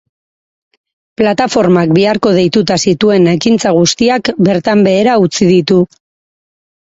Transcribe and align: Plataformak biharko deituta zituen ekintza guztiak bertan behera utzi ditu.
Plataformak 1.21 1.93
biharko 1.97 2.31
deituta 2.37 2.77
zituen 2.87 3.29
ekintza 3.35 3.75
guztiak 3.81 4.33
bertan 4.49 4.83
behera 4.89 5.19
utzi 5.27 5.51
ditu. 5.53 5.79